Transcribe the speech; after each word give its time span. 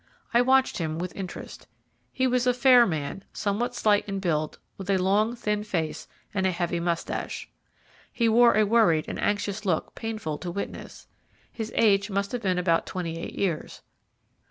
I 0.33 0.41
watched 0.41 0.79
him 0.79 0.97
with 0.97 1.15
interest. 1.15 1.67
He 2.11 2.25
was 2.25 2.47
a 2.47 2.55
fair 2.55 2.87
man, 2.87 3.23
somewhat 3.33 3.75
slight 3.75 4.09
in 4.09 4.17
build, 4.19 4.57
with 4.75 4.89
a 4.89 4.97
long, 4.97 5.35
thin 5.35 5.63
face 5.63 6.07
and 6.33 6.47
a 6.47 6.51
heavy 6.51 6.79
moustache. 6.79 7.47
He 8.11 8.27
wore 8.27 8.55
a 8.57 8.65
worried 8.65 9.05
and 9.07 9.19
anxious 9.21 9.63
look 9.63 9.93
painful 9.93 10.39
to 10.39 10.49
witness; 10.49 11.05
his 11.51 11.71
age 11.75 12.09
must 12.09 12.31
have 12.31 12.41
been 12.41 12.57
about 12.57 12.87
twenty 12.87 13.19
eight 13.19 13.35
years. 13.35 13.83